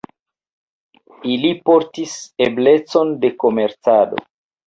[1.33, 2.15] Ili portis
[2.47, 4.25] eblecon de komercado.